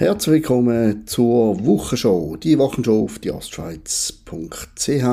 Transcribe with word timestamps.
Herzlich 0.00 0.32
willkommen 0.32 1.06
zur 1.06 1.62
Wochenshow, 1.62 2.34
die 2.36 2.56
Wochenshow 2.56 3.04
auf 3.04 3.18
die 3.18 3.30
ostschweiz.ch. 3.30 5.04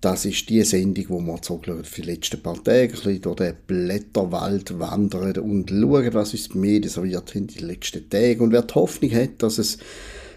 Das 0.00 0.24
ist 0.24 0.48
die 0.48 0.62
Sendung, 0.64 1.04
wo 1.06 1.20
wir 1.20 1.84
für 1.84 2.02
die 2.02 2.10
letzten 2.10 2.42
paar 2.42 2.60
Tage 2.64 2.94
durch 3.20 3.36
den 3.36 3.54
Blätterwald 3.68 4.76
wandern 4.80 5.38
und 5.38 5.70
schauen, 5.70 6.14
was 6.14 6.32
uns 6.32 6.48
die 6.48 6.58
Medien 6.58 6.90
serviert 6.90 7.32
haben 7.36 7.46
die 7.46 7.60
letzten 7.60 8.10
Tage. 8.10 8.42
Und 8.42 8.50
wer 8.50 8.62
die 8.62 8.74
Hoffnung 8.74 9.12
hat, 9.12 9.40
dass 9.40 9.58
es 9.58 9.78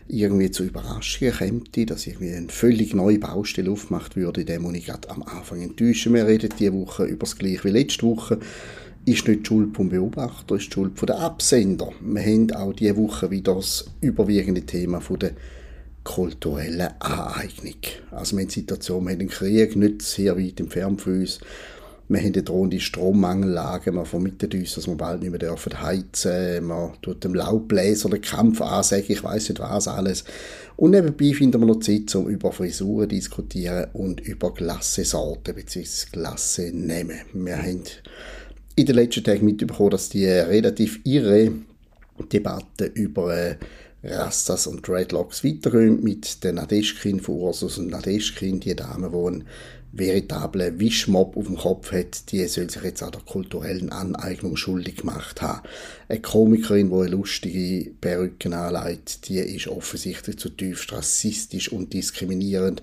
irgendwie 0.07 0.51
zu 0.51 0.63
Überraschungen 0.63 1.33
kommt, 1.33 1.89
dass 1.89 2.05
irgendwie 2.05 2.35
eine 2.35 2.49
völlig 2.49 2.93
neue 2.93 3.17
Baustelle 3.17 3.71
aufgemacht 3.71 4.15
würde, 4.15 4.45
dem 4.45 4.61
muss 4.61 4.75
ich 4.75 4.85
gerade 4.85 5.09
am 5.09 5.23
Anfang 5.23 5.63
enttäuschen. 5.63 6.13
Wir 6.13 6.27
reden 6.27 6.53
diese 6.59 6.73
Woche 6.75 7.05
über 7.05 7.25
das 7.25 7.35
Gleiche 7.35 7.63
wie 7.63 7.69
letzte 7.69 8.05
Woche 8.05 8.37
ist 9.05 9.27
nicht 9.27 9.41
die 9.41 9.45
Schuld 9.45 9.75
vom 9.75 9.89
Beobachter, 9.89 10.55
ist 10.55 10.67
die 10.67 10.73
Schuld 10.73 11.01
der 11.07 11.19
Absender. 11.19 11.91
Wir 12.01 12.21
haben 12.21 12.51
auch 12.51 12.73
diese 12.73 12.97
Woche 12.97 13.31
wieder 13.31 13.55
das 13.55 13.85
überwiegende 14.01 14.61
Thema 14.61 15.01
der 15.19 15.31
kulturellen 16.03 16.89
Aneignung. 16.99 17.75
Also 18.11 18.35
wir 18.35 18.41
haben 18.41 18.47
die 18.47 18.53
Situation, 18.53 19.03
wir 19.05 19.11
haben 19.11 19.19
den 19.19 19.29
Krieg 19.29 19.75
nicht 19.75 20.01
sehr 20.01 20.37
weit 20.37 20.59
entfernt 20.59 21.01
von 21.01 21.19
uns. 21.19 21.39
Wir 22.11 22.21
haben 22.21 22.33
eine 22.33 22.41
drohende 22.41 22.79
Strommangellage, 22.79 23.91
wir 23.91 24.03
vermieten 24.03 24.51
uns, 24.51 24.73
dass 24.73 24.87
wir 24.87 24.95
bald 24.95 25.21
nicht 25.21 25.29
mehr 25.29 25.37
dürfen 25.37 25.79
heizen 25.79 26.65
man 26.65 26.93
tut 27.03 27.23
dem 27.23 27.35
Laubbläser 27.35 28.09
den 28.09 28.21
Kampf 28.21 28.61
ansagen, 28.61 29.05
ich 29.09 29.23
weiß 29.23 29.49
nicht 29.49 29.61
was 29.61 29.87
alles. 29.87 30.23
Und 30.75 30.91
nebenbei 30.91 31.33
finden 31.33 31.61
wir 31.61 31.67
noch 31.67 31.81
Zeit, 31.81 32.15
um 32.15 32.27
über 32.27 32.51
Frisuren 32.51 33.07
zu 33.07 33.15
diskutieren 33.15 33.89
und 33.93 34.21
über 34.21 34.51
Glassesorten 34.55 35.53
bzw. 35.53 36.07
Glassenamen. 36.11 37.19
Wir 37.33 37.57
haben 37.57 37.83
in 38.79 38.85
den 38.85 38.95
letzten 38.95 39.25
Tagen 39.25 39.45
mitbekommen, 39.45 39.89
dass 39.89 40.07
die 40.07 40.25
relativ 40.25 41.01
irre 41.03 41.51
Debatte 42.31 42.85
über 42.85 43.35
äh, 43.35 43.55
Rastas 44.03 44.67
und 44.67 44.87
Dreadlocks 44.87 45.43
weitergehen 45.43 46.01
mit 46.01 46.45
der 46.45 46.53
Nadeschkin 46.53 47.19
von 47.19 47.35
Ursus 47.35 47.77
und 47.77 47.89
Nadeschkin, 47.89 48.61
die 48.61 48.75
Dame, 48.75 49.09
die 49.09 49.17
einen 49.17 49.43
veritablen 49.91 50.79
Wischmob 50.79 51.35
auf 51.35 51.47
dem 51.47 51.57
Kopf 51.57 51.91
hat, 51.91 52.31
die 52.31 52.45
soll 52.45 52.69
sich 52.69 52.83
jetzt 52.83 53.03
auch 53.03 53.11
der 53.11 53.21
kulturellen 53.21 53.91
Aneignung 53.91 54.55
schuldig 54.55 54.97
gemacht 54.97 55.41
haben. 55.41 55.67
Eine 56.07 56.21
Komikerin, 56.21 56.89
die 56.89 56.95
eine 56.95 57.07
lustige 57.07 57.91
Perücke 57.99 58.55
anlegt, 58.55 59.27
die 59.27 59.39
ist 59.39 59.67
offensichtlich 59.67 60.37
zutiefst 60.37 60.93
rassistisch 60.93 61.69
und 61.69 61.91
diskriminierend 61.91 62.81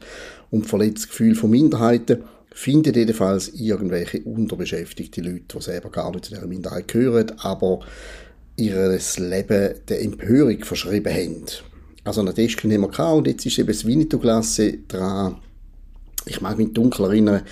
und 0.51 0.67
verletzt 0.67 1.05
das 1.05 1.09
Gefühl 1.09 1.35
von 1.35 1.51
Minderheiten 1.51 2.25
findet 2.57 2.97
jedenfalls 2.97 3.49
irgendwelche 3.49 4.23
unterbeschäftigte 4.23 5.21
Leute, 5.21 5.59
die 5.59 5.63
selber 5.63 5.91
gar 5.91 6.11
nicht 6.11 6.25
zu 6.25 6.35
dieser 6.35 6.47
Minderheit 6.47 6.89
gehören, 6.89 7.33
aber 7.37 7.81
ihr 8.57 8.99
Leben 9.19 9.75
der 9.87 10.03
Empörung 10.03 10.65
verschrieben 10.65 11.13
haben. 11.13 11.45
Also 12.05 12.23
eine 12.23 12.33
Deschkin 12.33 12.73
haben 12.73 12.81
wir 12.81 12.89
gehabt 12.89 13.19
und 13.19 13.27
jetzt 13.27 13.45
ist 13.45 13.59
eben 13.59 13.69
das 13.69 13.85
Winnetou-Glasse 13.85 14.79
dran. 14.89 15.37
Ich 16.25 16.41
mag 16.41 16.57
mich 16.57 16.73
dunkel 16.73 17.05
erinnern, 17.05 17.43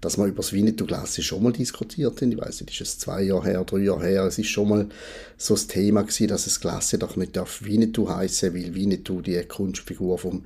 dass 0.00 0.16
wir 0.16 0.24
über 0.24 0.38
das 0.38 0.54
Winnetou-Glasse 0.54 1.22
schon 1.22 1.42
mal 1.42 1.52
diskutiert 1.52 2.22
haben. 2.22 2.32
Ich 2.32 2.40
weiß 2.40 2.62
nicht, 2.62 2.80
ist 2.80 2.88
es 2.88 2.98
zwei 2.98 3.22
Jahre 3.22 3.44
her, 3.44 3.64
drei 3.64 3.80
Jahre 3.80 4.06
her. 4.06 4.24
Es 4.24 4.38
ist 4.38 4.48
schon 4.48 4.70
mal 4.70 4.88
so 5.36 5.54
das 5.54 5.66
Thema 5.66 6.02
gewesen, 6.02 6.28
dass 6.28 6.44
das 6.44 6.58
Glasse 6.58 6.96
doch 6.96 7.16
nicht 7.16 7.36
darf 7.36 7.62
Winnetou 7.62 8.08
heißen, 8.08 8.54
weil 8.54 8.74
Winnetou 8.74 9.20
die 9.20 9.42
Kunstfigur 9.42 10.16
vom 10.16 10.44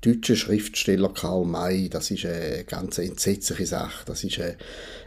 deutschen 0.00 0.36
Schriftsteller 0.36 1.10
Karl 1.10 1.44
May, 1.44 1.88
das 1.88 2.10
ist 2.10 2.24
eine 2.24 2.64
ganz 2.64 2.98
entsetzliche 2.98 3.66
Sache. 3.66 4.04
Das 4.06 4.24
ist 4.24 4.38
eine, 4.38 4.56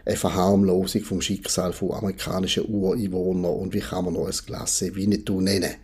eine 0.05 0.15
Verharmlosung 0.15 1.01
vom 1.01 1.21
Schicksal 1.21 1.73
von 1.73 1.93
amerikanischen 1.93 2.65
Ureinwohnern 2.65 3.53
und 3.53 3.73
wie 3.73 3.79
kann 3.79 4.05
man 4.05 4.13
noch 4.13 4.27
ein 4.27 4.45
Klasse 4.45 4.95
Winnetou 4.95 5.41
nennen. 5.41 5.75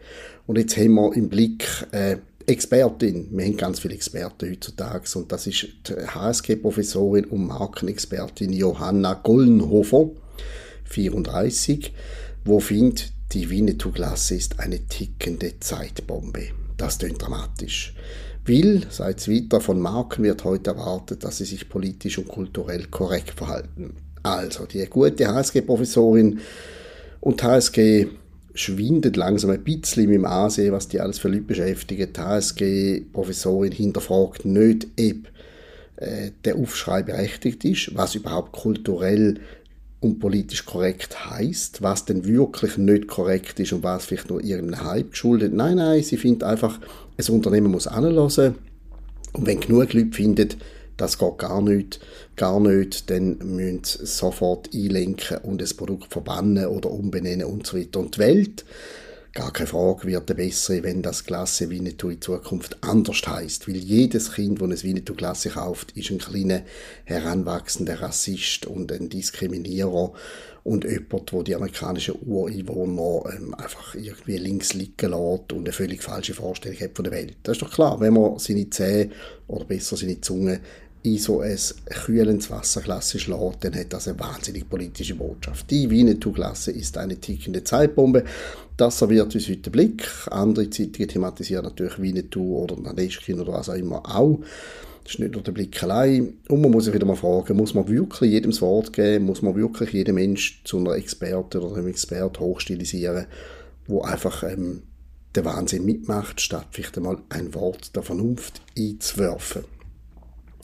Und 0.46 0.58
jetzt 0.58 0.78
haben 0.78 0.96
wir 0.96 1.14
im 1.16 1.30
Blick 1.30 1.66
äh, 1.92 2.18
Expertin. 2.46 3.28
Wir 3.32 3.46
haben 3.46 3.58
ganz 3.58 3.80
viele 3.80 3.94
Experten 3.94 4.50
heutzutage 4.50 5.18
und 5.18 5.32
das 5.32 5.46
ist 5.46 5.68
die 5.88 5.94
HSG-Professorin 5.94 7.26
und 7.26 7.48
Markenexpertin 7.48 8.54
Johanna 8.54 9.14
Gollenhofer, 9.14 10.10
34, 10.86 11.94
wo 12.46 12.60
findet, 12.60 13.12
die 13.34 13.52
Winnetou-Klasse 13.52 14.36
ist 14.36 14.60
eine 14.60 14.88
tickende 14.88 15.60
Zeitbombe. 15.60 16.59
Das 16.80 16.98
klingt 16.98 17.22
dramatisch. 17.22 17.94
Will, 18.46 18.84
es 18.90 19.00
weiter, 19.00 19.60
von 19.60 19.80
Marken 19.82 20.24
wird 20.24 20.46
heute 20.46 20.72
erwartet, 20.72 21.24
dass 21.24 21.38
sie 21.38 21.46
sich 21.46 21.68
politisch 21.68 22.18
und 22.18 22.30
kulturell 22.30 22.86
korrekt 22.86 23.32
verhalten. 23.32 23.98
Also, 24.24 24.66
die 24.66 24.86
gute 24.86 25.28
HSG-Professorin 25.28 26.40
und 27.20 27.44
HSG 27.44 28.08
schwindet 28.56 29.18
langsam 29.18 29.52
ein 29.52 29.64
bisschen 29.64 30.10
dem 30.10 30.26
Ansehen, 30.26 30.72
was 30.72 30.88
die 30.88 31.02
alles 31.02 31.20
für 31.20 31.28
Leute 31.28 31.44
beschäftigen. 31.44 32.14
Die 32.14 32.20
HSG-Professorin 32.20 33.74
hinterfragt 33.74 34.46
nicht, 34.46 34.88
ob 35.00 35.28
äh, 35.98 36.32
der 36.46 36.56
Aufschrei 36.56 37.04
berechtigt 37.04 37.66
ist, 37.66 37.96
was 37.96 38.16
überhaupt 38.16 38.54
kulturell 38.54 39.36
und 40.02 40.20
politisch 40.20 40.66
korrekt 40.66 41.30
heißt, 41.30 41.82
was 41.82 42.06
denn 42.06 42.26
wirklich 42.26 42.78
nicht 42.78 43.08
korrekt 43.08 43.60
ist 43.60 43.74
und 43.74 43.84
was 43.84 44.06
vielleicht 44.06 44.30
nur 44.30 44.44
irgendeinem 44.44 44.86
Hype 44.86 45.12
geschuldet. 45.12 45.54
Nein, 45.54 45.78
nein, 45.78 46.02
sie 46.04 46.18
findet 46.18 46.44
einfach, 46.44 46.80
ein 47.18 47.34
Unternehmen 47.34 47.72
muss 47.72 47.88
anlassen 47.88 48.56
und 49.34 49.46
wenn 49.46 49.60
genug 49.60 49.94
Leute 49.94 50.12
finden, 50.12 50.50
das 50.98 51.18
geht 51.18 51.38
gar 51.38 51.62
nicht, 51.62 52.00
gar 52.36 52.60
nicht, 52.60 53.10
dann 53.10 53.38
müssen 53.38 53.82
sie 53.84 54.06
sofort 54.06 54.70
einlenken 54.74 55.38
und 55.40 55.62
das 55.62 55.74
Produkt 55.74 56.12
verbannen 56.12 56.66
oder 56.66 56.92
umbenennen 56.92 57.48
und 57.48 57.66
so 57.66 57.78
weiter. 57.78 58.00
Und 58.00 58.16
die 58.16 58.20
Welt 58.20 58.66
Gar 59.34 59.54
keine 59.54 59.68
Frage, 59.68 60.08
wird 60.08 60.28
der 60.28 60.34
bessere, 60.34 60.82
wenn 60.82 61.04
das 61.04 61.24
Klasse 61.24 61.70
Winnetou 61.70 62.10
in 62.10 62.20
Zukunft 62.20 62.78
anders 62.82 63.22
heißt, 63.28 63.68
weil 63.68 63.76
jedes 63.78 64.32
Kind, 64.32 64.60
das 64.60 64.68
ein 64.68 64.84
Winnetou 64.84 65.14
Klasse 65.14 65.50
kauft, 65.50 65.92
ist 65.92 66.10
ein 66.10 66.18
kleiner 66.18 66.64
heranwachsender 67.06 68.02
Rassist 68.02 68.66
und 68.66 68.92
ein 68.92 69.08
Diskriminierer 69.08 70.14
und 70.64 70.84
jemand, 70.84 71.32
der 71.32 71.44
die 71.44 71.56
amerikanischen 71.56 72.16
Ureinwohner 72.26 73.32
ähm, 73.36 73.54
einfach 73.54 73.94
irgendwie 73.94 74.38
links 74.38 74.74
liegen 74.74 75.12
lässt 75.12 75.54
und 75.54 75.60
eine 75.60 75.74
völlig 75.74 76.02
falsche 76.02 76.34
Vorstellung 76.34 76.80
hat 76.80 76.96
von 76.96 77.04
der 77.04 77.14
Welt. 77.14 77.38
Das 77.44 77.58
ist 77.58 77.62
doch 77.62 77.72
klar, 77.72 78.00
wenn 78.00 78.14
man 78.14 78.40
seine 78.40 78.68
Zähne 78.72 79.12
oder 79.48 79.66
besser 79.66 79.96
seine 79.96 80.20
Zunge 80.22 80.60
in 81.04 81.18
so 81.18 81.40
ein 81.40 81.58
kühlendes 82.06 82.50
Wasserglas 82.50 83.12
schlägt, 83.12 83.64
dann 83.64 83.76
hat 83.76 83.94
das 83.94 84.08
eine 84.08 84.20
wahnsinnig 84.20 84.70
politische 84.70 85.16
Botschaft. 85.16 85.72
Die 85.72 85.90
Winnetou-Klasse 85.90 86.72
ist 86.72 86.98
eine 86.98 87.18
tickende 87.18 87.64
Zeitbombe. 87.64 88.26
Das 88.76 89.00
serviert 89.00 89.34
uns 89.34 89.48
heute 89.48 89.70
Blick. 89.70 90.08
Andere 90.30 90.70
Zeitungen 90.70 91.08
thematisieren 91.08 91.64
natürlich 91.64 92.00
Winnetou 92.00 92.64
oder 92.64 92.76
Nadeschkin 92.76 93.40
oder 93.40 93.54
was 93.54 93.70
auch 93.70 93.76
immer 93.76 94.04
auch. 94.06 94.40
Das 95.04 95.14
ist 95.14 95.20
nicht 95.20 95.34
nur 95.34 95.42
der 95.42 95.54
Blick 95.54 95.82
allein. 95.82 96.34
Und 96.50 96.62
man 96.62 96.72
muss 96.72 96.86
sich 96.86 96.94
wieder 96.94 97.06
mal 97.06 97.16
fragen, 97.16 97.58
muss 97.58 97.74
man 97.74 97.88
wirklich 97.88 98.32
jedem 98.32 98.52
das 98.52 98.62
Wort 98.62 98.94
geben? 98.94 99.26
Muss 99.26 99.42
man 99.42 99.56
wirklich 99.56 99.92
jeden 99.92 100.16
Mensch 100.16 100.62
zu 100.66 100.78
einer 100.78 100.96
Experte 100.96 101.62
oder 101.62 101.78
einem 101.78 101.88
Expert 101.88 102.40
hochstilisieren, 102.40 103.26
wo 103.88 104.02
einfach 104.02 104.44
ähm, 104.44 104.84
den 105.36 105.46
Wahnsinn 105.46 105.86
mitmacht, 105.86 106.42
statt 106.42 106.68
vielleicht 106.72 106.98
einmal 106.98 107.18
ein 107.30 107.56
Wort 107.56 107.96
der 107.96 108.04
Vernunft 108.04 108.62
einzuwerfen? 108.78 109.64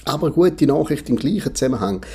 Aber 0.07 0.31
gute 0.31 0.67
Nachricht 0.67 1.09
im 1.09 1.15
gleichen 1.15 1.55
Zusammenhang. 1.55 2.05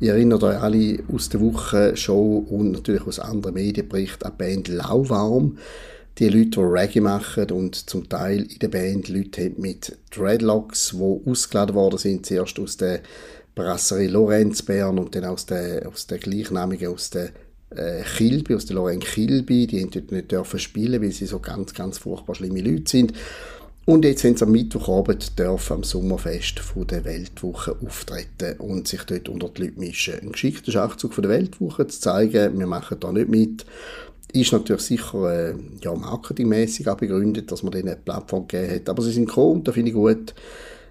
Ihr 0.00 0.12
erinnert 0.12 0.42
euch 0.42 0.60
alle 0.60 0.98
aus 1.10 1.30
der 1.30 1.40
Woche 1.40 1.96
Show 1.96 2.46
und 2.50 2.72
natürlich 2.72 3.06
aus 3.06 3.18
anderen 3.18 3.54
Medienberichten 3.54 4.26
an 4.26 4.34
die 4.38 4.44
Band 4.44 4.68
Lauwarm. 4.68 5.56
Die 6.18 6.28
Leute, 6.28 6.50
die 6.50 6.60
Reggae 6.60 7.00
machen 7.00 7.50
und 7.52 7.74
zum 7.74 8.06
Teil 8.06 8.42
in 8.42 8.58
der 8.58 8.68
Band 8.68 9.08
Leute 9.08 9.52
mit 9.56 9.96
Dreadlocks, 10.10 10.90
die 10.90 11.30
ausgeladen 11.30 11.74
worden 11.74 11.98
sind, 11.98 12.26
zuerst 12.26 12.58
aus 12.58 12.76
der 12.76 13.00
Brasserie 13.54 14.08
Lorenzbern 14.08 14.98
und 14.98 15.14
dann 15.14 15.24
aus 15.24 15.46
der, 15.46 15.88
aus 15.88 16.06
der 16.06 16.18
gleichnamigen, 16.18 16.92
aus 16.92 17.08
der 17.08 17.30
äh, 17.70 18.02
Kilby, 18.02 18.56
aus 18.56 18.66
der 18.66 18.76
Lorraine 18.76 19.00
Kilby. 19.00 19.66
Die 19.66 19.80
haben 19.80 19.90
dort 19.90 20.12
nicht 20.12 20.30
dürfen 20.30 20.58
spielen, 20.58 21.00
weil 21.00 21.12
sie 21.12 21.26
so 21.26 21.38
ganz, 21.38 21.72
ganz 21.72 21.96
furchtbar 21.96 22.34
schlimme 22.34 22.60
Leute 22.60 22.90
sind. 22.90 23.14
Und 23.88 24.04
jetzt 24.04 24.22
haben 24.22 24.36
sie 24.36 24.44
am 24.44 24.52
Mittwochabend 24.52 25.38
dürfen 25.38 25.72
am 25.72 25.82
Sommerfest 25.82 26.60
von 26.60 26.86
der 26.86 27.06
Weltwoche 27.06 27.74
auftreten 27.82 28.60
und 28.60 28.86
sich 28.86 29.02
dort 29.04 29.30
unter 29.30 29.48
die 29.48 29.62
Leute 29.62 29.80
mischen. 29.80 30.12
Ein 30.20 30.32
geschickter 30.32 30.72
Schachzug 30.72 31.14
von 31.14 31.22
der 31.22 31.30
Weltwoche 31.30 31.86
zu 31.86 31.98
zeigen, 31.98 32.58
wir 32.58 32.66
machen 32.66 33.00
da 33.00 33.10
nicht 33.10 33.30
mit, 33.30 33.64
ist 34.30 34.52
natürlich 34.52 34.82
sicher 34.82 35.52
äh, 35.52 35.54
ja, 35.80 35.94
marketingmäßig 35.94 36.86
auch 36.86 36.98
begründet, 36.98 37.50
dass 37.50 37.62
man 37.62 37.72
denen 37.72 37.88
eine 37.88 37.96
Plattform 37.96 38.46
gegeben 38.46 38.74
hat. 38.74 38.90
Aber 38.90 39.02
sie 39.02 39.12
sind 39.12 39.24
gekommen 39.24 39.52
und 39.52 39.68
da 39.68 39.72
finde 39.72 39.88
ich 39.88 39.96
gut. 39.96 40.34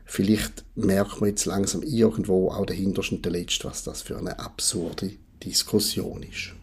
Vielleicht 0.05 0.65
merkt 0.73 1.21
man 1.21 1.29
jetzt 1.29 1.45
langsam 1.45 1.83
irgendwo 1.83 2.49
auch 2.49 2.65
der 2.65 2.77
Hinterste 2.77 3.13
und 3.13 3.23
der 3.23 3.31
Letzte, 3.31 3.65
was 3.65 3.83
das 3.83 4.01
für 4.01 4.17
eine 4.17 4.39
absurde 4.39 5.11
Diskussion 5.43 6.23
ist. 6.23 6.56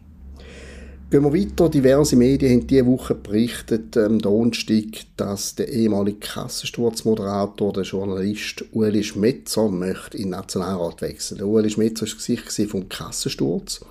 Gehen 1.11 1.23
wir 1.23 1.33
weiter. 1.33 1.69
Diverse 1.69 2.15
Medien 2.15 2.51
haben 2.51 2.67
diese 2.67 2.87
Woche 2.87 3.13
berichtet, 3.13 3.95
am 3.95 4.17
Donnerstag, 4.17 5.05
dass 5.17 5.53
der 5.53 5.69
ehemalige 5.69 6.17
Kassensturzmoderator, 6.17 7.71
der 7.73 7.83
Journalist 7.83 8.65
Ueli 8.73 9.03
Schmetzer, 9.03 9.69
möchte 9.69 10.17
in 10.17 10.23
den 10.23 10.29
Nationalrat 10.31 11.03
wechseln. 11.03 11.37
Der 11.37 11.47
Ueli 11.47 11.69
Schmetzer 11.69 12.07
war 12.07 12.13
das 12.13 12.45
Gesicht 12.47 12.71
vom 12.71 12.89
Kassensturz. 12.89 13.81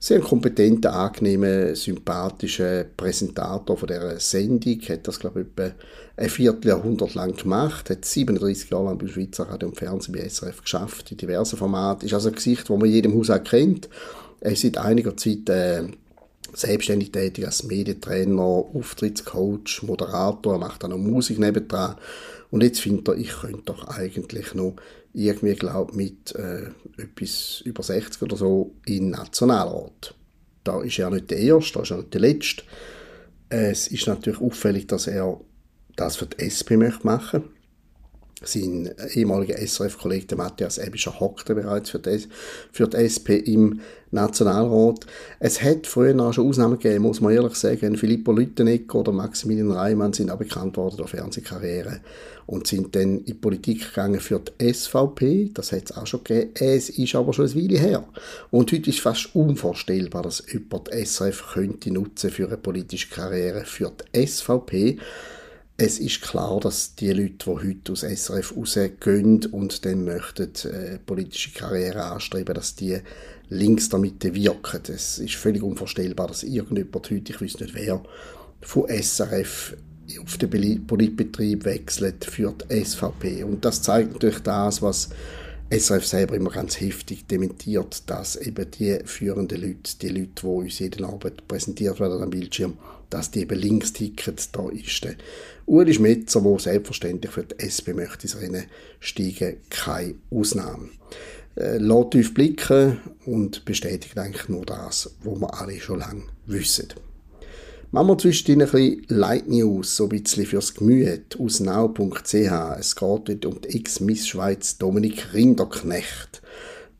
sehr 0.00 0.20
kompetenter, 0.20 0.92
angenehmer, 0.92 1.76
sympathischer 1.76 2.84
Präsentator 2.96 3.76
von 3.76 3.86
dieser 3.86 4.18
Sendung. 4.18 4.80
Hat 4.88 5.06
das, 5.06 5.20
glaube 5.20 5.42
ich, 5.42 5.46
etwa 5.46 5.74
ein 6.16 6.28
Vierteljahrhundert 6.28 7.14
lang 7.14 7.36
gemacht. 7.36 7.90
Hat 7.90 8.04
37 8.04 8.70
Jahre 8.70 8.86
lang 8.86 8.98
beim 8.98 9.08
Schweizer 9.08 9.44
Radio 9.44 9.68
und 9.68 9.78
Fernsehen 9.78 10.14
bei 10.14 10.28
SRF 10.28 10.62
geschafft, 10.62 11.12
in 11.12 11.16
diversen 11.16 11.56
Formaten. 11.56 12.04
Ist 12.04 12.12
also 12.12 12.28
ein 12.28 12.34
Gesicht, 12.34 12.68
das 12.68 12.76
man 12.76 12.86
in 12.86 12.92
jedem 12.92 13.14
Haus 13.14 13.30
auch 13.30 13.42
kennt. 13.42 13.88
Er 14.40 14.52
ist 14.52 14.62
seit 14.62 14.76
einiger 14.76 15.16
Zeit 15.16 15.48
äh, 15.48 15.84
selbstständig 16.56 17.12
tätig 17.12 17.46
als 17.46 17.64
Medientrainer, 17.64 18.42
Auftrittscoach, 18.42 19.82
Moderator, 19.82 20.54
er 20.54 20.58
macht 20.58 20.84
auch 20.84 20.88
noch 20.88 20.98
Musik 20.98 21.38
nebendran. 21.38 21.96
Und 22.50 22.62
jetzt 22.62 22.80
findet 22.80 23.08
er, 23.08 23.16
ich 23.16 23.30
könnte 23.30 23.62
doch 23.66 23.88
eigentlich 23.88 24.54
noch 24.54 24.76
irgendwie, 25.12 25.54
glaube 25.54 25.94
mit 25.96 26.34
äh, 26.34 26.70
etwas 26.96 27.62
über 27.64 27.82
60 27.82 28.22
oder 28.22 28.36
so 28.36 28.74
in 28.86 29.10
Nationalrat. 29.10 30.14
Da 30.64 30.82
ist 30.82 30.98
er 30.98 31.10
nicht 31.10 31.30
der 31.30 31.38
Erste, 31.38 31.74
da 31.74 31.82
ist 31.82 31.90
er 31.90 31.96
nicht 31.98 32.14
der 32.14 32.20
Letzte. 32.20 32.62
Es 33.48 33.88
ist 33.88 34.06
natürlich 34.06 34.40
auffällig, 34.40 34.86
dass 34.86 35.06
er 35.06 35.40
das 35.96 36.16
für 36.16 36.26
die 36.26 36.42
SP 36.42 36.76
möchte 36.76 37.06
machen 37.06 37.53
sein 38.46 38.90
ehemaliger 39.14 39.56
SRF-Kollege 39.56 40.36
Matthias 40.36 40.78
Ebischer 40.78 41.18
hockte 41.20 41.54
bereits 41.54 41.90
für 41.90 41.98
die, 41.98 42.26
für 42.72 42.88
die 42.88 42.96
SP 42.98 43.36
im 43.38 43.80
Nationalrat. 44.10 45.06
Es 45.40 45.62
hat 45.62 45.86
früher 45.86 46.18
auch 46.20 46.32
schon 46.32 46.48
Ausnahmen 46.48 46.78
gegeben, 46.78 47.02
muss 47.02 47.20
man 47.20 47.34
ehrlich 47.34 47.56
sagen. 47.56 47.96
Filippo 47.96 48.32
Lüttenegger 48.32 49.00
oder 49.00 49.12
Maximilian 49.12 49.72
Reimann 49.72 50.12
sind 50.12 50.30
auch 50.30 50.38
bekannt 50.38 50.76
worden 50.76 50.96
durch 50.98 51.10
Fernsehkarriere 51.10 52.00
und 52.46 52.66
sind 52.66 52.94
dann 52.94 53.18
in 53.18 53.24
die 53.24 53.34
Politik 53.34 53.88
gegangen 53.88 54.20
für 54.20 54.40
die 54.40 54.72
SVP. 54.72 55.50
Das 55.52 55.72
hat 55.72 55.90
es 55.90 55.96
auch 55.96 56.06
schon 56.06 56.22
gegeben. 56.24 56.50
Es 56.54 56.90
ist 56.90 57.14
aber 57.14 57.32
schon 57.32 57.46
ein 57.46 57.54
Weile 57.54 57.78
her. 57.78 58.04
Und 58.50 58.70
heute 58.72 58.90
ist 58.90 59.00
fast 59.00 59.34
unvorstellbar, 59.34 60.22
dass 60.22 60.44
jemand 60.50 60.92
die 60.92 61.04
SRF 61.04 61.52
könnte 61.54 61.90
nutzen 61.90 62.30
für 62.30 62.46
eine 62.46 62.56
politische 62.56 63.08
Karriere 63.08 63.64
für 63.64 63.90
die 64.14 64.26
SVP 64.26 64.98
es 65.76 65.98
ist 65.98 66.22
klar, 66.22 66.60
dass 66.60 66.94
die 66.94 67.10
Leute, 67.10 67.46
die 67.46 67.50
heute 67.50 67.92
aus 67.92 68.02
SRF 68.02 68.56
rausgehen 68.56 69.44
und 69.46 69.84
dann 69.84 70.04
möchten 70.04 70.52
äh, 70.70 70.98
politische 71.04 71.50
Karriere 71.50 72.04
anstreben, 72.04 72.54
dass 72.54 72.76
die 72.76 72.98
links 73.48 73.88
damit 73.88 74.22
wirken. 74.22 74.80
Es 74.88 75.18
ist 75.18 75.34
völlig 75.34 75.62
unvorstellbar, 75.62 76.28
dass 76.28 76.44
irgendjemand 76.44 77.10
heute, 77.10 77.32
ich 77.32 77.40
weiß 77.40 77.58
nicht 77.58 77.74
wer, 77.74 78.02
von 78.60 78.88
SRF 78.88 79.76
auf 80.22 80.36
den 80.36 80.86
Politbetrieb 80.86 81.64
wechselt 81.64 82.24
für 82.24 82.52
die 82.52 82.84
SVP. 82.84 83.42
Und 83.42 83.64
das 83.64 83.82
zeigt 83.82 84.12
natürlich 84.12 84.40
das, 84.40 84.80
was 84.80 85.08
SRF 85.70 86.06
selber 86.06 86.36
immer 86.36 86.50
ganz 86.50 86.78
heftig 86.80 87.26
dementiert, 87.26 88.08
dass 88.08 88.36
eben 88.36 88.70
die 88.70 89.00
führenden 89.06 89.60
Leute, 89.60 89.98
die 90.00 90.08
Leute, 90.08 90.30
die 90.40 90.46
uns 90.46 90.78
jeden 90.78 91.04
Abend 91.04 91.48
präsentiert 91.48 91.98
werden 91.98 92.22
am 92.22 92.30
Bildschirm, 92.30 92.78
dass 93.10 93.30
die 93.30 93.40
eben 93.40 93.58
links 93.58 93.92
ticken, 93.92 94.36
da 94.52 94.68
ist 94.70 95.06
Uli 95.66 95.94
Schmetzer, 95.94 96.40
der 96.40 96.58
selbstverständlich 96.58 97.32
für 97.32 97.44
die 97.44 97.58
SP 97.64 97.94
möchte 97.94 98.24
ins 98.24 98.40
Rennen 98.40 98.64
steigen, 99.00 99.56
keine 99.70 100.14
Ausnahme. 100.30 100.90
Äh, 101.56 101.78
lässt 101.78 102.10
tief 102.10 102.34
blicken 102.34 103.00
und 103.24 103.64
bestätigt 103.64 104.18
eigentlich 104.18 104.48
nur 104.48 104.66
das, 104.66 105.14
was 105.22 105.40
wir 105.40 105.60
alle 105.60 105.80
schon 105.80 106.00
lange 106.00 106.24
wissen. 106.46 106.88
Machen 107.92 108.08
wir 108.08 108.18
zwischendrin 108.18 108.62
ein 108.62 108.70
bisschen 108.70 109.06
Light 109.08 109.48
News, 109.48 109.96
so 109.96 110.04
ein 110.04 110.08
bisschen 110.08 110.46
fürs 110.46 110.74
Gemüt 110.74 111.38
aus 111.38 111.60
nau.ch. 111.60 112.34
Es 112.78 112.96
geht 112.96 113.46
um 113.46 113.60
die 113.60 113.76
Ex-Miss 113.76 114.26
Schweiz 114.26 114.78
Dominik 114.78 115.32
Rinderknecht. 115.32 116.42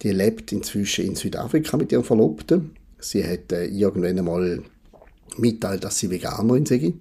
Die 0.02 0.12
lebt 0.12 0.52
inzwischen 0.52 1.04
in 1.04 1.16
Südafrika 1.16 1.76
mit 1.76 1.90
ihrem 1.90 2.04
Verlobten. 2.04 2.76
Sie 3.00 3.24
hat 3.26 3.50
äh, 3.50 3.66
irgendwann 3.66 4.18
einmal 4.18 4.62
mitteilt, 5.38 5.84
dass 5.84 5.98
sie 5.98 6.10
Veganerin 6.10 6.66
sei. 6.66 6.94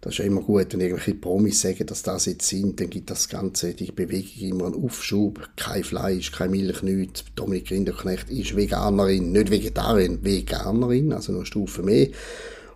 Das 0.00 0.14
ist 0.14 0.18
ja 0.18 0.24
immer 0.24 0.40
gut, 0.40 0.72
wenn 0.72 0.80
irgendwelche 0.80 1.14
Promis 1.14 1.60
sagen, 1.60 1.86
dass 1.86 2.02
das 2.02 2.26
jetzt 2.26 2.48
sind, 2.48 2.80
dann 2.80 2.90
gibt 2.90 3.08
das 3.08 3.28
Ganze, 3.28 3.72
die 3.72 3.92
Bewegung 3.92 4.48
immer 4.48 4.66
einen 4.66 4.84
Aufschub. 4.84 5.48
Kein 5.56 5.84
Fleisch, 5.84 6.32
keine 6.32 6.50
Milch, 6.50 6.82
nichts. 6.82 7.24
Dominik 7.36 7.70
Rinderknecht 7.70 8.28
ist 8.28 8.56
Veganerin, 8.56 9.30
nicht 9.30 9.52
Vegetarin, 9.52 10.24
Veganerin, 10.24 11.12
also 11.12 11.30
noch 11.30 11.40
eine 11.40 11.46
Stufe 11.46 11.82
mehr. 11.82 12.08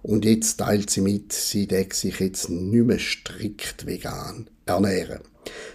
Und 0.03 0.25
jetzt 0.25 0.59
teilt 0.59 0.89
sie 0.89 1.01
mit, 1.01 1.33
sie 1.33 1.67
deckt 1.67 1.95
sich 1.95 2.21
jetzt 2.21 2.49
nicht 2.49 2.87
mehr 2.87 3.01
strikt 3.01 3.87
vegan 3.87 4.49
ernähren. 4.67 5.21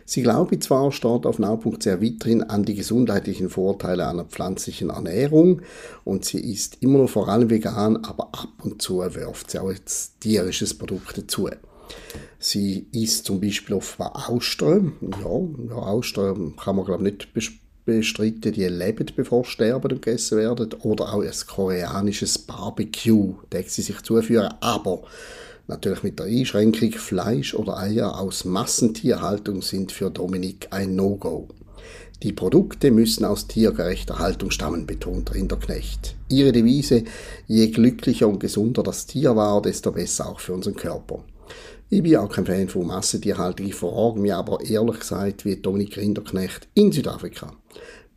Sie 0.05 0.21
glaube 0.21 0.59
zwar, 0.59 0.91
steht 0.91 1.25
auf 1.25 1.39
now.ch 1.39 1.85
weiterhin 1.85 2.43
an 2.43 2.65
die 2.65 2.75
gesundheitlichen 2.75 3.49
Vorteile 3.49 4.07
einer 4.07 4.25
pflanzlichen 4.25 4.89
Ernährung 4.89 5.61
und 6.03 6.25
sie 6.25 6.39
ist 6.39 6.77
immer 6.81 6.99
noch 6.99 7.09
vor 7.09 7.29
allem 7.29 7.49
vegan, 7.49 8.03
aber 8.03 8.25
ab 8.33 8.49
und 8.63 8.81
zu 8.81 8.97
wirft 8.99 9.51
sie 9.51 9.59
auch 9.59 9.71
jetzt 9.71 10.19
tierisches 10.19 10.77
Produkt 10.77 11.17
dazu. 11.17 11.49
Sie 12.39 12.87
isst 12.91 13.25
zum 13.25 13.39
Beispiel 13.39 13.75
offenbar 13.75 14.29
Austern. 14.29 14.93
Ja, 15.01 15.69
ja 15.69 15.81
Austern 15.81 16.55
kann 16.57 16.75
man 16.75 16.85
glaube 16.85 17.07
ich 17.07 17.13
nicht 17.13 17.33
bestreiten, 17.85 18.51
die 18.51 18.65
leben, 18.65 19.05
bevor 19.15 19.43
sie 19.43 19.51
sterben 19.51 19.91
und 19.91 20.01
gegessen 20.01 20.37
werden. 20.37 20.73
Oder 20.81 21.13
auch 21.13 21.21
ein 21.21 21.31
koreanisches 21.47 22.37
Barbecue, 22.39 23.35
das 23.49 23.75
sie 23.75 23.81
sich 23.81 24.01
zuführen. 24.01 24.53
Aber 24.61 25.03
natürlich 25.71 26.03
mit 26.03 26.19
der 26.19 26.27
Einschränkung, 26.27 26.91
Fleisch 26.91 27.55
oder 27.55 27.77
Eier 27.77 28.19
aus 28.19 28.45
Massentierhaltung 28.45 29.61
sind 29.61 29.91
für 29.91 30.11
Dominik 30.11 30.67
ein 30.69 30.95
No-Go. 30.95 31.47
Die 32.21 32.33
Produkte 32.33 32.91
müssen 32.91 33.25
aus 33.25 33.47
tiergerechter 33.47 34.19
Haltung 34.19 34.51
stammen, 34.51 34.85
betont 34.85 35.33
Rinderknecht. 35.33 36.15
Ihre 36.29 36.51
Devise, 36.51 37.03
je 37.47 37.67
glücklicher 37.69 38.27
und 38.27 38.39
gesunder 38.39 38.83
das 38.83 39.07
Tier 39.07 39.35
war, 39.35 39.61
desto 39.61 39.91
besser 39.91 40.29
auch 40.29 40.39
für 40.39 40.53
unseren 40.53 40.75
Körper. 40.75 41.23
Ich 41.89 42.03
bin 42.03 42.17
auch 42.17 42.29
kein 42.29 42.45
Fan 42.45 42.69
von 42.69 42.87
Massentierhaltung, 42.87 43.65
ich 43.65 43.75
frage 43.75 44.19
mich 44.19 44.33
aber 44.33 44.63
ehrlich 44.63 44.99
gesagt, 44.99 45.45
wie 45.45 45.55
Dominik 45.55 45.97
Rinderknecht 45.97 46.67
in 46.75 46.91
Südafrika 46.91 47.51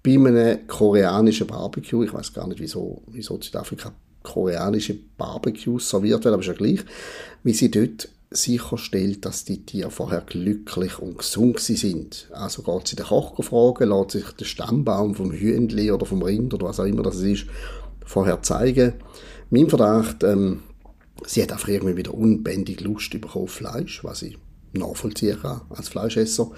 bei 0.04 0.12
einem 0.16 0.66
koreanischen 0.66 1.46
Barbecue, 1.46 2.04
ich 2.04 2.12
weiß 2.12 2.34
gar 2.34 2.46
nicht, 2.46 2.60
wieso, 2.60 3.02
wieso 3.06 3.40
Südafrika 3.40 3.92
koreanische 4.24 4.96
Barbecues 5.16 5.88
serviert 5.88 6.24
werden, 6.24 6.34
aber 6.34 6.42
ist 6.42 6.48
ja 6.48 6.54
gleich, 6.54 6.80
wie 7.44 7.52
sie 7.52 7.70
dort 7.70 8.08
sicherstellt, 8.30 9.24
dass 9.24 9.44
die 9.44 9.64
Tiere 9.64 9.90
vorher 9.90 10.22
glücklich 10.22 10.98
und 10.98 11.18
gesund 11.18 11.60
sind. 11.60 12.28
Also 12.32 12.62
geht 12.62 12.88
sie 12.88 12.96
den 12.96 13.06
Koch 13.06 13.42
fragen, 13.44 13.90
lässt 13.90 14.10
sich 14.10 14.24
den 14.32 14.46
Stammbaum 14.46 15.14
vom 15.14 15.30
Hühnli 15.30 15.92
oder 15.92 16.04
vom 16.04 16.22
Rind 16.22 16.52
oder 16.52 16.66
was 16.66 16.80
auch 16.80 16.84
immer 16.84 17.02
das 17.02 17.20
ist, 17.20 17.46
vorher 18.04 18.42
zeigen. 18.42 18.94
Mein 19.50 19.68
Verdacht, 19.68 20.24
ähm, 20.24 20.64
sie 21.26 21.42
hat 21.42 21.52
einfach 21.52 21.68
irgendwie 21.68 21.96
wieder 21.96 22.14
unbändig 22.14 22.80
Lust 22.80 23.14
auf 23.32 23.50
Fleisch, 23.50 24.02
was 24.02 24.22
ich 24.22 24.36
nachvollziehen 24.72 25.38
kann 25.40 25.60
als 25.70 25.88
Fleischesser 25.88 26.50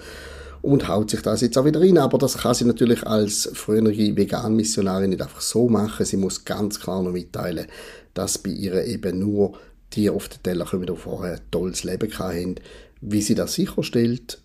und 0.67 0.87
haut 0.89 1.09
sich 1.09 1.21
das 1.21 1.41
jetzt 1.41 1.57
auch 1.57 1.65
wieder 1.65 1.79
rein. 1.79 1.97
Aber 1.97 2.17
das 2.17 2.39
kann 2.39 2.53
sie 2.53 2.65
natürlich 2.65 3.07
als 3.07 3.49
frühere 3.53 3.97
Vegan-Missionarin 3.97 5.09
nicht 5.09 5.21
einfach 5.21 5.41
so 5.41 5.69
machen. 5.69 6.05
Sie 6.05 6.17
muss 6.17 6.43
ganz 6.43 6.79
klar 6.79 7.01
noch 7.01 7.13
mitteilen, 7.13 7.67
dass 8.13 8.37
bei 8.37 8.49
ihr 8.49 8.83
eben 8.83 9.19
nur 9.19 9.57
die 9.93 10.09
auf 10.09 10.27
den 10.27 10.43
Teller 10.43 10.65
kommen, 10.65 10.85
die 10.85 10.95
vorher 10.95 11.35
ein 11.35 11.41
tolles 11.51 11.83
Leben 11.85 12.11
hatten. 12.19 12.55
Wie 12.99 13.21
sie 13.21 13.35
das 13.35 13.53
sicherstellt, 13.53 14.39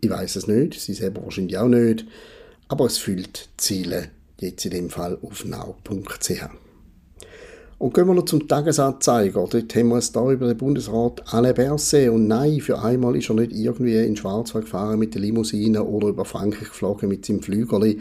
ich 0.00 0.10
weiß 0.10 0.36
es 0.36 0.48
nicht, 0.48 0.80
sie 0.80 0.94
selber 0.94 1.22
wahrscheinlich 1.22 1.56
auch 1.58 1.68
nicht, 1.68 2.04
aber 2.66 2.86
es 2.86 2.98
füllt 2.98 3.48
Ziele, 3.56 4.10
jetzt 4.40 4.64
in 4.64 4.72
dem 4.72 4.90
Fall 4.90 5.18
auf 5.22 5.44
now.ch. 5.44 6.67
Und 7.78 7.94
gehen 7.94 8.08
wir 8.08 8.14
noch 8.14 8.24
zum 8.24 8.48
Tagesanzeiger. 8.48 9.46
Dort 9.48 9.74
haben 9.76 9.88
wir 9.88 9.98
es 9.98 10.10
da 10.10 10.28
über 10.32 10.48
den 10.48 10.56
Bundesrat 10.56 11.22
Alain 11.32 11.54
Berset. 11.54 12.10
Und 12.10 12.26
nein, 12.26 12.60
für 12.60 12.82
einmal 12.82 13.14
ist 13.14 13.30
er 13.30 13.36
nicht 13.36 13.52
irgendwie 13.52 13.96
in 13.96 14.16
Schwarzwald 14.16 14.64
gefahren 14.64 14.98
mit 14.98 15.14
der 15.14 15.20
Limousine 15.22 15.84
oder 15.84 16.08
über 16.08 16.24
Frankreich 16.24 16.70
geflogen 16.70 17.08
mit 17.08 17.24
seinem 17.24 17.40
Flügeli, 17.40 18.00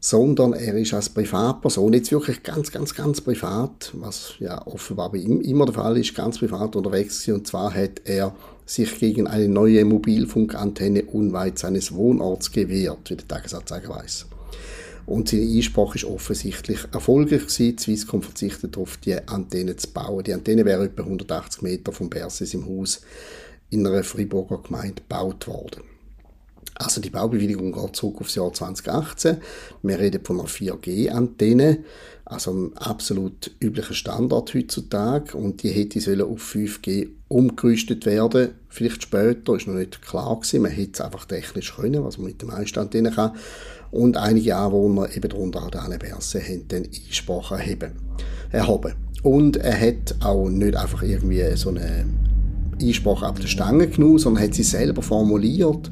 sondern 0.00 0.52
er 0.52 0.74
ist 0.74 0.94
als 0.94 1.10
Privatperson, 1.10 1.92
jetzt 1.92 2.10
wirklich 2.10 2.42
ganz, 2.42 2.72
ganz, 2.72 2.92
ganz 2.92 3.20
privat, 3.20 3.92
was 3.94 4.34
ja 4.40 4.66
offenbar 4.66 5.12
bei 5.12 5.18
ihm 5.18 5.40
immer 5.42 5.66
der 5.66 5.74
Fall 5.74 5.96
ist, 5.96 6.16
ganz 6.16 6.38
privat 6.38 6.74
unterwegs. 6.74 7.28
Und 7.28 7.46
zwar 7.46 7.72
hat 7.72 8.02
er 8.04 8.34
sich 8.66 8.98
gegen 8.98 9.28
eine 9.28 9.48
neue 9.48 9.84
Mobilfunkantenne 9.84 11.04
unweit 11.04 11.60
seines 11.60 11.94
Wohnorts 11.94 12.50
gewehrt, 12.50 13.10
wie 13.10 13.16
der 13.16 13.28
Tagesanzeiger 13.28 13.90
weiß. 13.90 14.26
Und 15.08 15.30
sein 15.30 15.40
Einsprache 15.40 15.96
ist 15.96 16.04
offensichtlich 16.04 16.80
erfolgreich 16.92 17.46
gewesen. 17.46 17.78
Swisscom 17.78 18.20
verzichtet 18.20 18.76
darauf, 18.76 18.98
die 18.98 19.16
Antenne 19.26 19.74
zu 19.76 19.88
bauen. 19.90 20.22
Die 20.22 20.34
Antenne 20.34 20.66
wäre 20.66 20.84
etwa 20.84 21.02
180 21.02 21.62
Meter 21.62 21.92
vom 21.92 22.10
Persis 22.10 22.52
im 22.52 22.66
Haus 22.66 23.00
in 23.70 23.86
einer 23.86 24.04
Freiburger 24.04 24.58
Gemeinde 24.58 24.96
gebaut 24.96 25.46
worden. 25.48 25.82
Also 26.74 27.00
die 27.00 27.08
Baubewilligung 27.08 27.72
geht 27.72 27.96
zurück 27.96 28.20
aufs 28.20 28.34
Jahr 28.34 28.52
2018. 28.52 29.38
Wir 29.82 29.98
reden 29.98 30.22
von 30.22 30.40
einer 30.40 30.48
4G-Antenne, 30.48 31.84
also 32.26 32.50
einem 32.50 32.72
absolut 32.74 33.50
üblichen 33.60 33.96
Standard 33.96 34.52
heutzutage. 34.52 35.38
Und 35.38 35.62
die 35.62 35.70
hätte 35.70 36.02
sollen 36.02 36.20
auf 36.20 36.54
5G 36.54 37.08
umgerüstet 37.28 38.04
werden. 38.04 38.50
Vielleicht 38.68 39.04
später, 39.04 39.56
ist 39.56 39.66
noch 39.66 39.74
nicht 39.74 40.02
klar 40.02 40.36
gewesen. 40.36 40.62
Man 40.62 40.70
hätte 40.70 40.92
es 40.92 41.00
einfach 41.00 41.24
technisch 41.24 41.74
können, 41.74 42.04
was 42.04 42.18
man 42.18 42.26
mit 42.26 42.42
dem 42.42 42.50
Einstand 42.50 42.92
drin 42.92 43.10
kann. 43.10 43.32
Und 43.90 44.16
einige 44.16 44.56
Anwohner, 44.56 45.14
eben 45.16 45.28
darunter 45.28 45.64
auch 45.64 45.70
der 45.70 45.98
Berse, 45.98 46.40
haben 46.40 46.68
dann 46.68 46.84
Einspruch 46.84 47.52
erheben, 47.52 47.92
erhoben. 48.50 48.94
Und 49.22 49.56
er 49.56 49.80
hat 49.80 50.16
auch 50.20 50.48
nicht 50.48 50.76
einfach 50.76 51.02
irgendwie 51.02 51.56
so 51.56 51.70
eine 51.70 52.06
Einspruch 52.80 53.22
ab 53.22 53.40
der 53.40 53.48
Stange 53.48 53.88
genommen, 53.88 54.18
sondern 54.18 54.44
hat 54.44 54.54
sie 54.54 54.62
selber 54.62 55.02
formuliert 55.02 55.90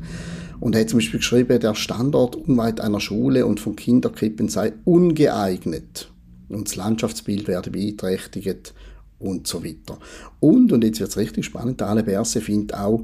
und 0.61 0.77
hat 0.77 0.89
zum 0.89 0.99
Beispiel 0.99 1.21
geschrieben, 1.21 1.61
der 1.61 1.75
Standort 1.75 2.37
unweit 2.37 2.81
einer 2.81 3.01
Schule 3.01 3.47
und 3.47 3.61
von 3.61 3.77
Kinderkrippen 3.77 4.49
sei 4.49 4.73
ungeeignet 4.85 6.11
und 6.49 6.69
das 6.69 6.77
Landschaftsbild 6.77 7.49
werde 7.49 7.71
beeinträchtigt 7.71 8.75
und 9.19 9.47
so 9.47 9.65
weiter. 9.65 9.99
Und, 10.41 10.73
und 10.73 10.85
jetzt 10.85 11.01
wird 11.01 11.11
es 11.11 11.17
richtig 11.17 11.47
spannend, 11.47 11.81
der 11.81 12.03
Berse 12.03 12.41
findet 12.41 12.75
auch, 12.75 13.03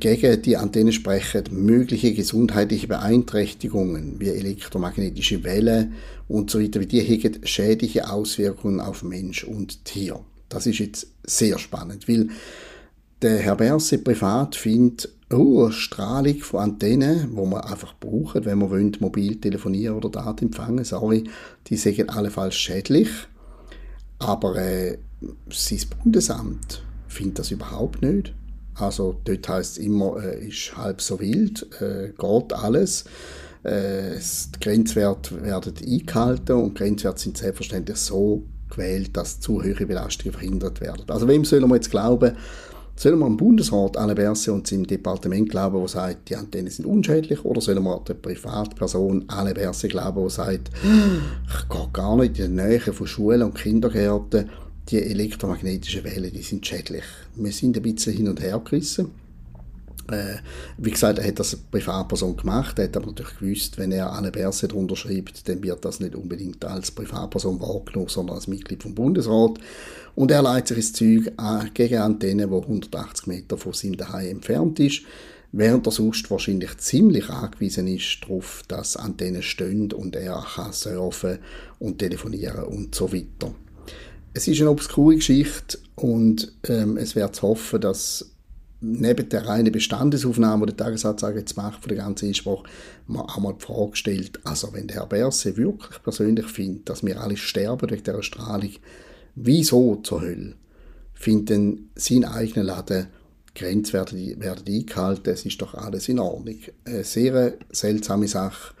gegen 0.00 0.42
die 0.42 0.56
Antenne 0.56 0.92
sprechen 0.92 1.44
mögliche 1.50 2.14
gesundheitliche 2.14 2.88
Beeinträchtigungen 2.88 4.18
wie 4.18 4.28
elektromagnetische 4.28 5.44
Wellen 5.44 5.94
und 6.28 6.50
so 6.50 6.60
weiter, 6.60 6.80
wie 6.80 6.86
die 6.86 7.02
haben 7.02 7.40
schädliche 7.44 8.10
Auswirkungen 8.10 8.80
auf 8.80 9.02
Mensch 9.02 9.44
und 9.44 9.84
Tier. 9.84 10.20
Das 10.48 10.66
ist 10.66 10.78
jetzt 10.78 11.08
sehr 11.24 11.58
spannend, 11.58 12.08
weil 12.08 12.28
der 13.22 13.38
Herr 13.38 13.56
Berse 13.56 13.98
privat 13.98 14.56
findet, 14.56 15.08
oh, 15.32 15.70
Strahlung 15.70 16.38
von 16.38 16.60
Antennen, 16.60 17.30
wo 17.32 17.46
man 17.46 17.62
einfach 17.62 17.94
braucht, 17.98 18.44
wenn 18.44 18.58
man 18.58 18.70
will, 18.70 18.92
mobil 19.00 19.36
telefonieren 19.40 19.96
oder 19.96 20.10
Daten 20.10 20.46
empfangen, 20.46 20.84
sorry, 20.84 21.24
die 21.66 21.76
sagen 21.76 22.08
allenfalls 22.08 22.54
schädlich. 22.54 23.08
Aber 24.18 24.56
äh, 24.56 24.98
sein 25.50 25.80
Bundesamt 26.02 26.82
findet 27.08 27.38
das 27.38 27.50
überhaupt 27.50 28.02
nicht. 28.02 28.34
Also 28.78 29.16
dort 29.24 29.48
heißt 29.48 29.78
es 29.78 29.84
immer, 29.84 30.22
äh, 30.22 30.48
ist 30.48 30.76
halb 30.76 31.00
so 31.00 31.18
wild, 31.20 31.66
äh, 31.80 32.12
geht 32.16 32.52
alles. 32.52 33.04
Äh, 33.62 34.16
die 34.54 34.60
Grenzwerte 34.60 35.42
werden 35.42 35.74
eingehalten 35.84 36.56
und 36.56 36.76
Grenzwerte 36.76 37.20
sind 37.20 37.38
selbstverständlich 37.38 37.96
so 37.96 38.44
gewählt, 38.70 39.16
dass 39.16 39.40
zu 39.40 39.62
hohe 39.62 39.86
Belastungen 39.86 40.32
verhindert 40.32 40.80
werden. 40.80 41.04
Also 41.08 41.26
wem 41.26 41.44
sollen 41.44 41.68
wir 41.68 41.76
jetzt 41.76 41.90
glauben? 41.90 42.36
Sollen 42.98 43.18
wir 43.18 43.26
am 43.26 43.36
Bundesrat 43.36 43.98
alle 43.98 44.14
Berse 44.14 44.52
und 44.54 44.66
seinem 44.66 44.86
Departement 44.86 45.50
glauben, 45.50 45.76
wo 45.76 45.86
sagt, 45.86 46.30
die 46.30 46.36
Antennen 46.36 46.70
sind 46.70 46.86
unschädlich, 46.86 47.44
oder 47.44 47.60
sollen 47.60 47.82
wir 47.82 48.00
der 48.08 48.14
Privatperson 48.14 49.26
alle 49.28 49.52
Berse 49.52 49.88
glauben, 49.88 50.16
wo 50.16 50.28
sagt, 50.30 50.70
ich 50.82 51.68
gehe 51.68 51.88
gar 51.92 52.16
nicht 52.16 52.38
in 52.38 52.56
die 52.56 52.62
Nähe 52.62 52.80
von 52.80 53.06
Schulen 53.06 53.42
und 53.42 53.54
Kindergärten, 53.54 54.48
die 54.88 55.02
elektromagnetischen 55.02 56.04
Wellen, 56.04 56.32
die 56.32 56.42
sind 56.42 56.66
schädlich. 56.66 57.04
Wir 57.34 57.52
sind 57.52 57.76
ein 57.76 57.82
bisschen 57.82 58.14
hin 58.14 58.28
und 58.28 58.40
her 58.40 58.60
gerissen. 58.64 59.10
Äh, 60.10 60.36
wie 60.78 60.92
gesagt, 60.92 61.18
er 61.18 61.26
hat 61.26 61.40
das 61.40 61.56
Privatperson 61.56 62.36
gemacht, 62.36 62.78
er 62.78 62.84
hat 62.84 62.96
aber 62.96 63.06
natürlich 63.06 63.38
gewusst, 63.38 63.76
wenn 63.76 63.90
er 63.90 64.12
eine 64.12 64.30
Berse 64.30 64.68
drunter 64.68 64.94
schreibt, 64.94 65.48
dann 65.48 65.62
wird 65.64 65.84
das 65.84 65.98
nicht 65.98 66.14
unbedingt 66.14 66.64
als 66.64 66.92
Privatperson 66.92 67.60
wahrgenommen, 67.60 68.08
sondern 68.08 68.36
als 68.36 68.46
Mitglied 68.46 68.84
vom 68.84 68.94
Bundesrat. 68.94 69.58
Und 70.14 70.30
er 70.30 70.42
leitet 70.42 70.76
sich 70.76 70.86
das 70.86 70.92
Zeug 70.92 71.32
an, 71.36 71.70
gegen 71.74 71.98
Antenne, 71.98 72.46
die 72.46 72.54
180 72.54 73.26
Meter 73.26 73.58
von 73.58 73.72
seinem 73.72 73.96
Daheim 73.96 74.36
entfernt 74.36 74.78
ist, 74.78 75.02
während 75.50 75.86
er 75.86 75.92
sonst 75.92 76.30
wahrscheinlich 76.30 76.78
ziemlich 76.78 77.28
angewiesen 77.28 77.88
ist 77.88 78.20
darauf, 78.22 78.62
dass 78.68 78.96
Antennen 78.96 79.42
stehen 79.42 79.92
und 79.92 80.14
er 80.14 80.44
kann 80.54 80.72
surfen 80.72 81.38
und 81.80 81.98
telefonieren 81.98 82.64
und 82.64 82.94
so 82.94 83.12
weiter. 83.12 83.52
Es 84.36 84.46
ist 84.46 84.60
eine 84.60 84.68
obskure 84.68 85.16
Geschichte 85.16 85.78
und 85.94 86.52
ähm, 86.68 86.98
es 86.98 87.16
wäre 87.16 87.32
zu 87.32 87.40
hoffen, 87.40 87.80
dass 87.80 88.32
neben 88.82 89.30
der 89.30 89.46
reinen 89.46 89.72
Bestandesaufnahme, 89.72 90.66
die 90.66 90.76
der 90.76 90.84
Tagesanzeiger 90.84 91.38
jetzt 91.38 91.56
macht 91.56 91.82
für 91.82 91.88
den 91.88 91.96
ganzen 91.96 92.28
Einspruch, 92.28 92.64
man 93.06 93.22
auch 93.22 93.38
mal 93.38 93.54
die 93.54 93.64
Frage 93.64 93.96
stellt, 93.96 94.38
also 94.44 94.74
wenn 94.74 94.88
der 94.88 94.96
Herr 94.96 95.06
Berse 95.06 95.56
wirklich 95.56 96.02
persönlich 96.02 96.44
findet, 96.48 96.86
dass 96.86 97.02
wir 97.02 97.18
alle 97.18 97.38
sterben 97.38 97.90
wegen 97.90 98.04
dieser 98.04 98.22
Strahlung, 98.22 98.72
wieso 99.36 99.96
zur 100.02 100.20
Hölle 100.20 100.56
finden 101.14 101.88
sein 101.94 102.26
eigener 102.26 102.64
Laden 102.64 103.06
Grenzwerte 103.54 104.16
werden 104.38 104.64
eingehalten, 104.68 105.32
es 105.32 105.46
ist 105.46 105.62
doch 105.62 105.72
alles 105.72 106.10
in 106.10 106.18
Ordnung. 106.18 106.58
Eine 106.84 107.04
sehr 107.04 107.54
seltsame 107.70 108.28
Sache 108.28 108.74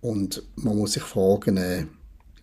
und 0.00 0.42
man 0.56 0.76
muss 0.76 0.94
sich 0.94 1.04
fragen, 1.04 1.56
äh, 1.56 1.84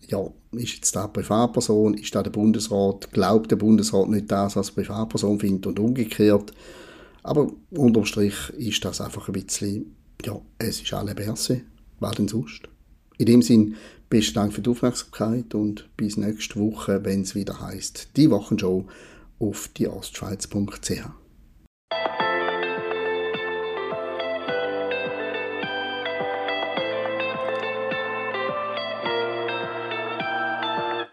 ja, 0.08 0.30
ist 0.52 0.74
jetzt 0.74 0.96
da 0.96 1.06
Privatperson, 1.06 1.94
ist 1.94 2.14
da 2.14 2.22
der 2.22 2.30
Bundesrat, 2.30 3.12
glaubt 3.12 3.50
der 3.50 3.56
Bundesrat 3.56 4.08
nicht 4.08 4.30
das, 4.30 4.56
was 4.56 4.70
Privatperson 4.70 5.40
findet 5.40 5.66
und 5.66 5.78
umgekehrt. 5.78 6.52
Aber 7.22 7.50
unterm 7.70 8.04
Strich 8.04 8.50
ist 8.56 8.84
das 8.84 9.00
einfach 9.00 9.28
ein 9.28 9.32
bisschen, 9.32 9.96
ja, 10.24 10.40
es 10.58 10.80
ist 10.80 10.92
alle 10.94 11.14
Berse, 11.14 11.62
was 11.98 12.12
denn 12.12 12.28
sonst? 12.28 12.68
In 13.18 13.26
dem 13.26 13.42
Sinn, 13.42 13.74
besten 14.08 14.34
Dank 14.34 14.52
für 14.52 14.62
die 14.62 14.70
Aufmerksamkeit 14.70 15.54
und 15.54 15.88
bis 15.96 16.16
nächste 16.16 16.60
Woche, 16.60 17.04
wenn 17.04 17.22
es 17.22 17.34
wieder 17.34 17.60
heißt, 17.60 18.10
die 18.16 18.30
Wochenshow 18.30 18.86
auf 19.40 19.68
dieostschweiz.ch. 19.76 21.25